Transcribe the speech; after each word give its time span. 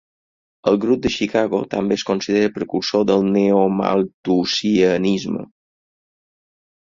El 0.69 0.77
grup 0.83 1.01
de 1.01 1.09
Chicago 1.15 1.57
també 1.73 1.97
es 1.99 2.05
considera 2.07 2.53
precursor 2.55 3.05
del 3.11 3.27
neomalthusianisme. 3.35 5.45